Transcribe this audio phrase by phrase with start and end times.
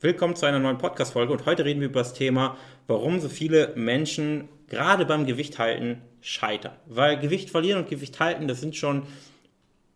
[0.00, 2.56] Willkommen zu einer neuen Podcast-Folge und heute reden wir über das Thema,
[2.86, 6.76] warum so viele Menschen gerade beim Gewicht halten scheitern.
[6.86, 9.08] Weil Gewicht verlieren und Gewicht halten, das sind schon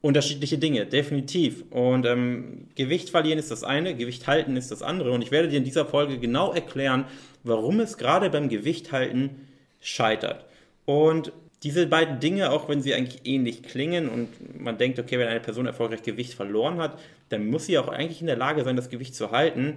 [0.01, 1.63] unterschiedliche Dinge, definitiv.
[1.71, 5.13] Und ähm, Gewicht verlieren ist das eine, Gewicht halten ist das andere.
[5.13, 7.05] Und ich werde dir in dieser Folge genau erklären,
[7.45, 9.47] warum es gerade beim Gewicht halten
[9.81, 10.47] scheitert.
[10.85, 11.31] Und
[11.63, 15.41] diese beiden Dinge, auch wenn sie eigentlich ähnlich klingen und man denkt, okay, wenn eine
[15.41, 18.91] Person erfolgreich Gewicht verloren hat, dann muss sie auch eigentlich in der Lage sein, das
[18.91, 19.77] Gewicht zu halten.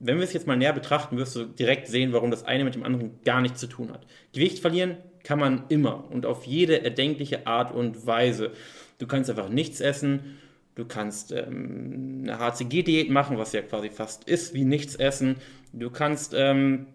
[0.00, 2.74] Wenn wir es jetzt mal näher betrachten, wirst du direkt sehen, warum das eine mit
[2.74, 4.06] dem anderen gar nichts zu tun hat.
[4.32, 8.52] Gewicht verlieren kann man immer und auf jede erdenkliche Art und Weise.
[8.98, 10.38] Du kannst einfach nichts essen,
[10.74, 15.36] du kannst ähm, eine HCG-Diät machen, was ja quasi fast ist wie nichts essen.
[15.74, 16.86] Du kannst ähm,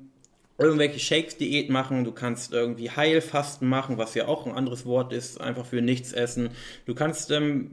[0.58, 5.42] irgendwelche Shakes-Diät machen, du kannst irgendwie Heilfasten machen, was ja auch ein anderes Wort ist,
[5.42, 6.50] einfach für nichts essen.
[6.86, 7.72] Du kannst ähm,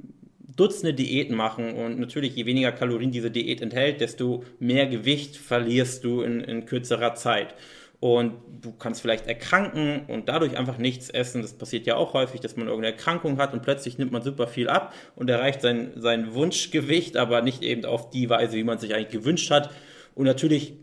[0.56, 6.04] Dutzende Diäten machen und natürlich, je weniger Kalorien diese Diät enthält, desto mehr Gewicht verlierst
[6.04, 7.54] du in, in kürzerer Zeit.
[8.00, 11.42] Und du kannst vielleicht erkranken und dadurch einfach nichts essen.
[11.42, 14.48] Das passiert ja auch häufig, dass man irgendeine Erkrankung hat und plötzlich nimmt man super
[14.48, 18.78] viel ab und erreicht sein, sein Wunschgewicht, aber nicht eben auf die Weise, wie man
[18.78, 19.70] sich eigentlich gewünscht hat.
[20.14, 20.74] Und natürlich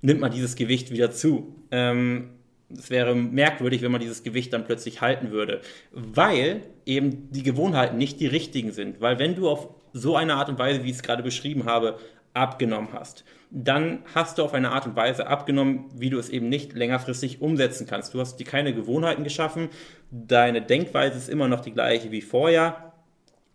[0.00, 1.54] nimmt man dieses Gewicht wieder zu.
[1.70, 2.30] Ähm,
[2.70, 5.60] es wäre merkwürdig, wenn man dieses Gewicht dann plötzlich halten würde,
[5.92, 9.00] weil eben die Gewohnheiten nicht die richtigen sind.
[9.00, 11.98] Weil wenn du auf so eine Art und Weise, wie ich es gerade beschrieben habe,
[12.34, 16.50] abgenommen hast, dann hast du auf eine Art und Weise abgenommen, wie du es eben
[16.50, 18.12] nicht längerfristig umsetzen kannst.
[18.12, 19.70] Du hast dir keine Gewohnheiten geschaffen,
[20.10, 22.92] deine Denkweise ist immer noch die gleiche wie vorher,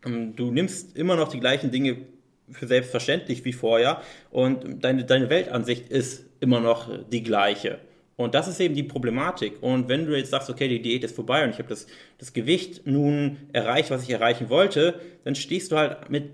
[0.05, 1.97] ähm, du nimmst immer noch die gleichen Dinge
[2.53, 4.01] für selbstverständlich wie vorher
[4.31, 7.79] und deine, deine Weltansicht ist immer noch die gleiche.
[8.15, 9.61] Und das ist eben die Problematik.
[9.61, 11.87] Und wenn du jetzt sagst, okay, die Diät ist vorbei und ich habe das,
[12.19, 16.29] das Gewicht nun erreicht, was ich erreichen wollte, dann stehst du halt mit,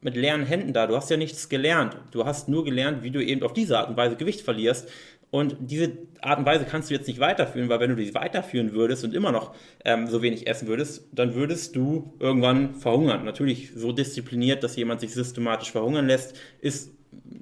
[0.00, 0.86] mit leeren Händen da.
[0.86, 1.96] Du hast ja nichts gelernt.
[2.10, 4.88] Du hast nur gelernt, wie du eben auf diese Art und Weise Gewicht verlierst.
[5.30, 8.72] Und diese Art und Weise kannst du jetzt nicht weiterführen, weil wenn du die weiterführen
[8.72, 13.24] würdest und immer noch ähm, so wenig essen würdest, dann würdest du irgendwann verhungern.
[13.24, 16.92] Natürlich so diszipliniert, dass jemand sich systematisch verhungern lässt, ist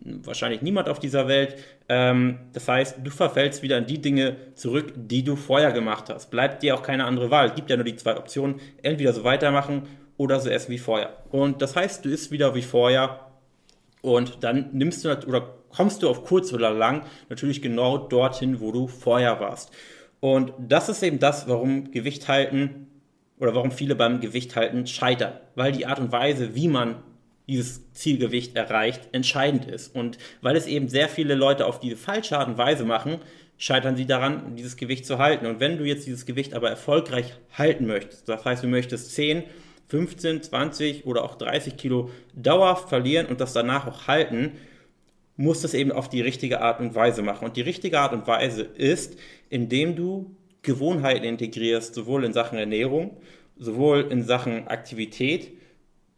[0.05, 1.57] wahrscheinlich niemand auf dieser Welt.
[1.89, 6.31] Ähm, das heißt, du verfällst wieder in die Dinge zurück, die du vorher gemacht hast.
[6.31, 7.49] Bleibt dir auch keine andere Wahl.
[7.49, 9.85] Es gibt ja nur die zwei Optionen, entweder so weitermachen
[10.19, 11.17] oder so essen wie vorher.
[11.31, 13.21] Und das heißt, du isst wieder wie vorher
[14.03, 18.73] und dann nimmst du oder kommst du auf kurz oder lang natürlich genau dorthin, wo
[18.73, 19.73] du vorher warst.
[20.21, 22.89] Und das ist eben das, warum Gewicht halten
[23.39, 26.97] oder warum viele beim Gewicht halten scheitern, weil die Art und Weise, wie man
[27.47, 29.95] dieses Zielgewicht erreicht, entscheidend ist.
[29.95, 33.19] Und weil es eben sehr viele Leute auf diese falsche Art und Weise machen,
[33.57, 35.47] scheitern sie daran, dieses Gewicht zu halten.
[35.47, 39.45] Und wenn du jetzt dieses Gewicht aber erfolgreich halten möchtest, das heißt, du möchtest 10,
[39.89, 44.53] 15, 20 oder auch 30 Kilo dauerhaft verlieren und das danach auch halten,
[45.37, 47.45] musst du es eben auf die richtige Art und Weise machen.
[47.45, 49.19] Und die richtige Art und Weise ist,
[49.51, 53.17] indem du Gewohnheiten integrierst, sowohl in Sachen Ernährung,
[53.57, 55.53] sowohl in Sachen Aktivität,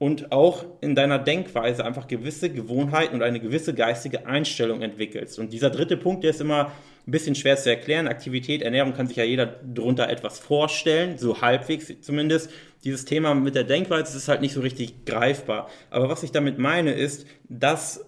[0.01, 5.39] und auch in deiner Denkweise einfach gewisse Gewohnheiten und eine gewisse geistige Einstellung entwickelst.
[5.39, 6.73] Und dieser dritte Punkt, der ist immer
[7.07, 8.09] ein bisschen schwer zu erklären.
[8.09, 12.51] Aktivität, Ernährung kann sich ja jeder darunter etwas vorstellen, so halbwegs zumindest.
[12.85, 15.69] Dieses Thema mit der Denkweise ist halt nicht so richtig greifbar.
[15.91, 18.07] Aber was ich damit meine, ist, dass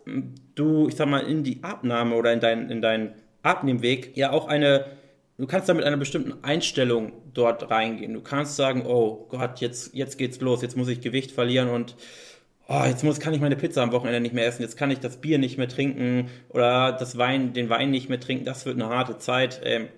[0.55, 4.49] du, ich sag mal, in die Abnahme oder in deinen, in deinen Abnehmweg ja auch
[4.49, 4.87] eine
[5.39, 8.13] Du kannst da mit einer bestimmten Einstellung dort reingehen.
[8.15, 11.97] Du kannst sagen, oh Gott, jetzt, jetzt geht's los, jetzt muss ich Gewicht verlieren und
[12.69, 15.01] oh, jetzt muss, kann ich meine Pizza am Wochenende nicht mehr essen, jetzt kann ich
[15.01, 18.81] das Bier nicht mehr trinken oder das Wein, den Wein nicht mehr trinken, das wird
[18.81, 19.61] eine harte Zeit.
[19.65, 19.89] Ähm,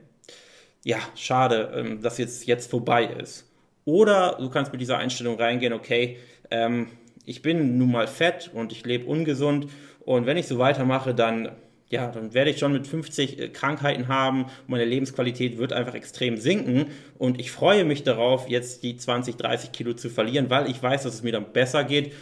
[0.84, 3.46] ja, schade, ähm, dass jetzt, jetzt vorbei ist.
[3.84, 6.18] Oder du kannst mit dieser Einstellung reingehen, okay,
[6.50, 6.88] ähm,
[7.24, 9.68] ich bin nun mal fett und ich lebe ungesund
[10.00, 11.50] und wenn ich so weitermache, dann
[11.90, 16.36] ja, dann werde ich schon mit 50 äh, Krankheiten haben meine Lebensqualität wird einfach extrem
[16.38, 16.86] sinken.
[17.18, 21.04] Und ich freue mich darauf, jetzt die 20, 30 Kilo zu verlieren, weil ich weiß,
[21.04, 22.12] dass es mir dann besser geht.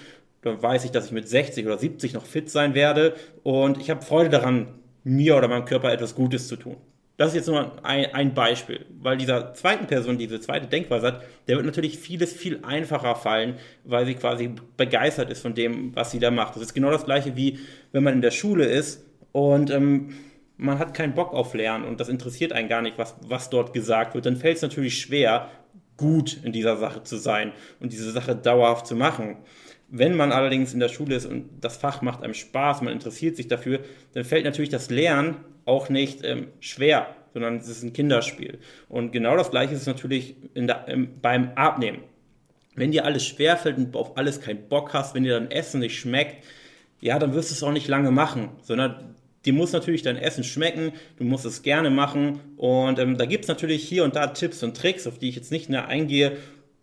[0.42, 3.14] Dann weiß ich, dass ich mit 60 oder 70 noch fit sein werde.
[3.44, 4.68] Und ich habe Freude daran,
[5.04, 6.76] mir oder meinem Körper etwas Gutes zu tun.
[7.16, 11.22] Das ist jetzt nur ein, ein Beispiel, weil dieser zweiten Person, diese zweite Denkweise hat,
[11.46, 16.10] der wird natürlich vieles viel einfacher fallen, weil sie quasi begeistert ist von dem, was
[16.10, 16.56] sie da macht.
[16.56, 17.58] Das ist genau das gleiche wie
[17.92, 20.14] wenn man in der Schule ist und ähm,
[20.56, 23.72] man hat keinen Bock auf Lernen und das interessiert einen gar nicht, was, was dort
[23.74, 25.50] gesagt wird, dann fällt es natürlich schwer,
[25.96, 29.36] gut in dieser Sache zu sein und diese Sache dauerhaft zu machen.
[29.88, 33.36] Wenn man allerdings in der Schule ist und das Fach macht einem Spaß, man interessiert
[33.36, 33.80] sich dafür,
[34.14, 38.58] dann fällt natürlich das Lernen auch nicht ähm, schwer, sondern es ist ein Kinderspiel.
[38.88, 42.02] Und genau das Gleiche ist natürlich der, ähm, beim Abnehmen.
[42.74, 45.98] Wenn dir alles schwerfällt und auf alles keinen Bock hast, wenn dir dann Essen nicht
[45.98, 46.44] schmeckt,
[47.00, 49.14] ja, dann wirst du es auch nicht lange machen, sondern
[49.44, 53.44] dir muss natürlich dein Essen schmecken, du musst es gerne machen und ähm, da gibt
[53.44, 56.36] es natürlich hier und da Tipps und Tricks, auf die ich jetzt nicht mehr eingehe,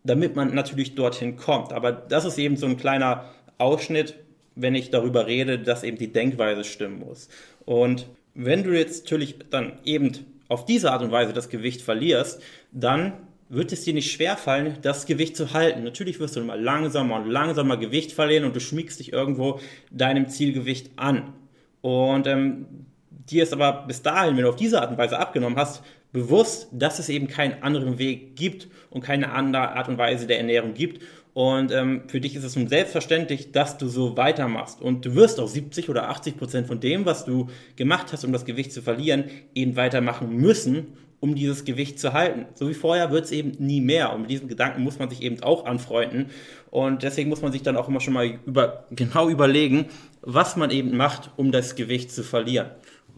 [0.03, 1.73] damit man natürlich dorthin kommt.
[1.73, 3.25] Aber das ist eben so ein kleiner
[3.57, 4.15] Ausschnitt,
[4.55, 7.29] wenn ich darüber rede, dass eben die Denkweise stimmen muss.
[7.65, 8.07] Und
[8.41, 10.11] wenn du jetzt natürlich dann eben
[10.47, 12.41] auf diese Art und Weise das Gewicht verlierst,
[12.71, 13.13] dann
[13.49, 15.83] wird es dir nicht schwerfallen, das Gewicht zu halten.
[15.83, 19.59] Natürlich wirst du mal langsamer und langsamer Gewicht verlieren und du schmiegst dich irgendwo
[19.91, 21.33] deinem Zielgewicht an.
[21.81, 22.65] Und ähm,
[23.09, 25.83] dir ist aber bis dahin, wenn du auf diese Art und Weise abgenommen hast,
[26.13, 30.37] bewusst, dass es eben keinen anderen Weg gibt und keine andere Art und Weise der
[30.37, 31.03] Ernährung gibt.
[31.33, 34.81] Und ähm, für dich ist es nun selbstverständlich, dass du so weitermachst.
[34.81, 38.33] Und du wirst auch 70 oder 80 Prozent von dem, was du gemacht hast, um
[38.33, 40.87] das Gewicht zu verlieren, eben weitermachen müssen,
[41.19, 42.45] um dieses Gewicht zu halten.
[42.55, 44.13] So wie vorher wird es eben nie mehr.
[44.13, 46.27] Und mit diesem Gedanken muss man sich eben auch anfreunden.
[46.71, 49.85] Und deswegen muss man sich dann auch immer schon mal über, genau überlegen,
[50.21, 52.69] was man eben macht, um das Gewicht zu verlieren.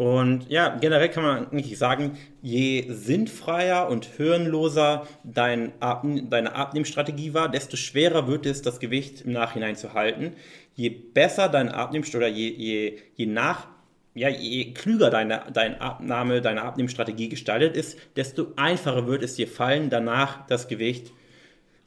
[0.01, 7.35] Und ja, generell kann man eigentlich sagen, je sinnfreier und hirnloser dein Abne deine Abnehmstrategie
[7.35, 10.33] war, desto schwerer wird es, das Gewicht im Nachhinein zu halten.
[10.73, 13.67] Je besser dein Abnehmstrategie oder je, je, je nach
[14.15, 19.47] ja, je klüger deine, deine Abnahme, deine Abnehmstrategie gestaltet ist, desto einfacher wird es dir
[19.47, 21.11] fallen, danach das Gewicht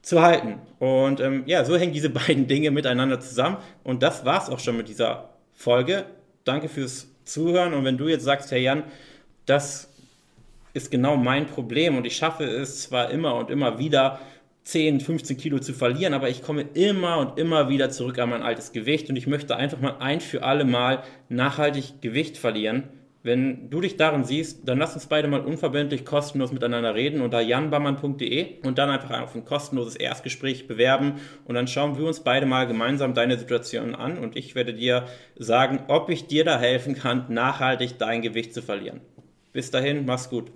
[0.02, 0.60] zu halten.
[0.78, 3.56] Und ähm, ja, so hängen diese beiden Dinge miteinander zusammen.
[3.82, 6.04] Und das war's auch schon mit dieser Folge.
[6.44, 7.74] Danke fürs Zuhören.
[7.74, 8.84] Und wenn du jetzt sagst, Herr Jan,
[9.46, 9.90] das
[10.72, 14.20] ist genau mein Problem und ich schaffe es zwar immer und immer wieder,
[14.64, 18.42] 10, 15 Kilo zu verlieren, aber ich komme immer und immer wieder zurück an mein
[18.42, 22.84] altes Gewicht und ich möchte einfach mal ein für alle Mal nachhaltig Gewicht verlieren.
[23.24, 27.40] Wenn du dich darin siehst, dann lass uns beide mal unverbindlich kostenlos miteinander reden unter
[27.40, 31.14] janbammann.de und dann einfach auf ein kostenloses Erstgespräch bewerben
[31.46, 35.06] und dann schauen wir uns beide mal gemeinsam deine Situation an und ich werde dir
[35.36, 39.00] sagen, ob ich dir da helfen kann, nachhaltig dein Gewicht zu verlieren.
[39.54, 40.52] Bis dahin, mach's gut.